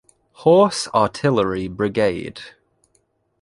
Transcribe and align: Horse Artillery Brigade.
Horse 0.31 0.87
Artillery 0.95 1.67
Brigade. 1.67 2.41